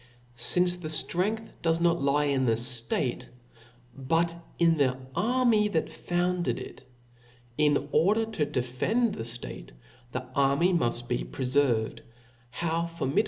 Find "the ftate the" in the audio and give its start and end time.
9.13-10.25